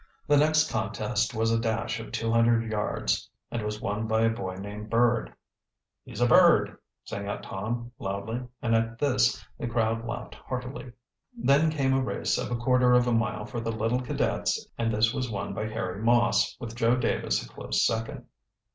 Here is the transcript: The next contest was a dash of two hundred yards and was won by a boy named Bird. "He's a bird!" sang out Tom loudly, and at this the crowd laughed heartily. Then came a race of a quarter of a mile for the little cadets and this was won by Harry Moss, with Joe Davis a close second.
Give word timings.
The 0.25 0.35
next 0.35 0.71
contest 0.71 1.35
was 1.35 1.51
a 1.51 1.59
dash 1.59 1.99
of 1.99 2.11
two 2.11 2.31
hundred 2.31 2.71
yards 2.71 3.29
and 3.51 3.61
was 3.63 3.79
won 3.79 4.07
by 4.07 4.23
a 4.23 4.31
boy 4.31 4.55
named 4.55 4.89
Bird. 4.89 5.31
"He's 6.03 6.19
a 6.21 6.25
bird!" 6.25 6.75
sang 7.03 7.27
out 7.27 7.43
Tom 7.43 7.91
loudly, 7.99 8.41
and 8.63 8.73
at 8.73 8.97
this 8.97 9.45
the 9.59 9.67
crowd 9.67 10.03
laughed 10.07 10.33
heartily. 10.33 10.91
Then 11.37 11.69
came 11.69 11.93
a 11.93 12.01
race 12.01 12.39
of 12.39 12.49
a 12.49 12.55
quarter 12.57 12.93
of 12.93 13.05
a 13.05 13.13
mile 13.13 13.45
for 13.45 13.59
the 13.61 13.71
little 13.71 14.01
cadets 14.01 14.65
and 14.75 14.91
this 14.91 15.13
was 15.13 15.29
won 15.29 15.53
by 15.53 15.67
Harry 15.67 16.01
Moss, 16.01 16.57
with 16.59 16.75
Joe 16.75 16.95
Davis 16.95 17.45
a 17.45 17.47
close 17.47 17.85
second. 17.85 18.25